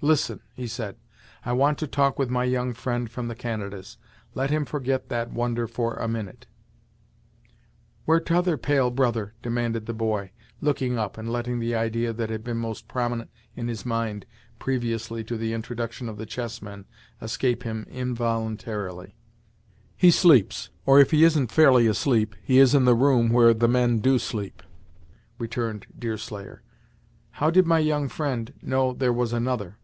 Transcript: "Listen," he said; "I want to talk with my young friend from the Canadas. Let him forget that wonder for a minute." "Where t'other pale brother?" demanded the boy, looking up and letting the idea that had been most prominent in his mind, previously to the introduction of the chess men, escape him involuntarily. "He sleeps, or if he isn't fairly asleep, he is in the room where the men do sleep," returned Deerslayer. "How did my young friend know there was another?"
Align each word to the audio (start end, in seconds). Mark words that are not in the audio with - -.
"Listen," 0.00 0.38
he 0.54 0.68
said; 0.68 0.94
"I 1.44 1.52
want 1.54 1.76
to 1.78 1.88
talk 1.88 2.20
with 2.20 2.30
my 2.30 2.44
young 2.44 2.72
friend 2.72 3.10
from 3.10 3.26
the 3.26 3.34
Canadas. 3.34 3.96
Let 4.32 4.48
him 4.48 4.64
forget 4.64 5.08
that 5.08 5.32
wonder 5.32 5.66
for 5.66 5.94
a 5.94 6.06
minute." 6.06 6.46
"Where 8.04 8.20
t'other 8.20 8.56
pale 8.56 8.92
brother?" 8.92 9.34
demanded 9.42 9.86
the 9.86 9.92
boy, 9.94 10.30
looking 10.60 10.96
up 10.96 11.18
and 11.18 11.28
letting 11.28 11.58
the 11.58 11.74
idea 11.74 12.12
that 12.12 12.30
had 12.30 12.44
been 12.44 12.58
most 12.58 12.86
prominent 12.86 13.28
in 13.56 13.66
his 13.66 13.84
mind, 13.84 14.24
previously 14.60 15.24
to 15.24 15.36
the 15.36 15.52
introduction 15.52 16.08
of 16.08 16.16
the 16.16 16.26
chess 16.26 16.62
men, 16.62 16.84
escape 17.20 17.64
him 17.64 17.84
involuntarily. 17.90 19.16
"He 19.96 20.12
sleeps, 20.12 20.70
or 20.86 21.00
if 21.00 21.10
he 21.10 21.24
isn't 21.24 21.50
fairly 21.50 21.88
asleep, 21.88 22.36
he 22.44 22.60
is 22.60 22.72
in 22.72 22.84
the 22.84 22.94
room 22.94 23.30
where 23.30 23.52
the 23.52 23.66
men 23.66 23.98
do 23.98 24.20
sleep," 24.20 24.62
returned 25.40 25.88
Deerslayer. 25.98 26.62
"How 27.32 27.50
did 27.50 27.66
my 27.66 27.80
young 27.80 28.08
friend 28.08 28.54
know 28.62 28.92
there 28.92 29.12
was 29.12 29.32
another?" 29.32 29.74